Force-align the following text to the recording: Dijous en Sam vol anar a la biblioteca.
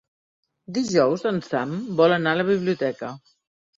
Dijous 0.77 1.25
en 1.31 1.37
Sam 1.49 1.75
vol 2.01 2.17
anar 2.17 2.33
a 2.37 2.41
la 2.43 2.47
biblioteca. 2.51 3.13